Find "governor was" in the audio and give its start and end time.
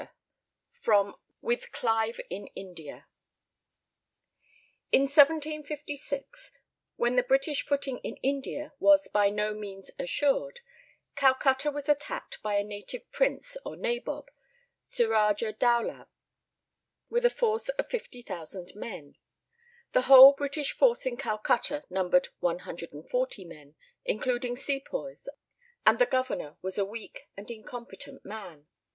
26.07-26.79